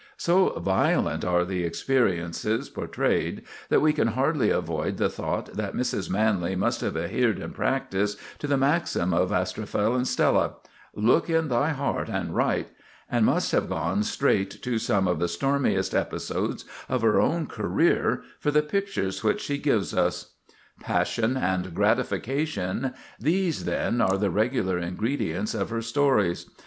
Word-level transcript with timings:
So 0.17 0.57
violent 0.59 1.23
are 1.23 1.45
the 1.45 1.63
experiences 1.63 2.69
portrayed 2.69 3.43
that 3.69 3.81
we 3.81 3.93
can 3.93 4.07
hardly 4.07 4.49
avoid 4.49 4.97
the 4.97 5.11
thought 5.11 5.53
that 5.53 5.75
Mrs. 5.75 6.09
Manley 6.09 6.55
must 6.55 6.81
have 6.81 6.97
adhered 6.97 7.37
in 7.37 7.51
practice 7.53 8.17
to 8.39 8.47
the 8.47 8.57
maxim 8.57 9.13
of 9.13 9.31
"Astrophel 9.31 9.93
and 9.95 10.07
Stella"—"Look 10.07 11.29
in 11.29 11.49
thy 11.49 11.69
heart, 11.69 12.09
and 12.09 12.35
write,"—and 12.35 13.27
must 13.27 13.51
have 13.51 13.69
gone 13.69 14.01
straight 14.01 14.63
to 14.63 14.79
some 14.79 15.07
of 15.07 15.19
the 15.19 15.27
stormiest 15.27 15.93
episodes 15.93 16.65
of 16.89 17.03
her 17.03 17.21
own 17.21 17.45
career 17.45 18.23
for 18.39 18.49
the 18.49 18.63
pictures 18.63 19.23
which 19.23 19.41
she 19.41 19.59
gives 19.59 19.93
us. 19.93 20.33
Passion 20.79 21.37
and 21.37 21.75
gratification—these, 21.75 23.65
then, 23.65 24.01
are 24.01 24.17
the 24.17 24.31
regular 24.31 24.79
ingredients 24.79 25.53
of 25.53 25.69
her 25.69 25.83
stories. 25.83 26.49